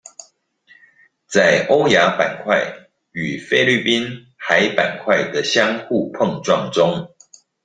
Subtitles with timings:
[1.27, 7.07] 在歐亞板塊與菲律賓海板塊的相互碰撞中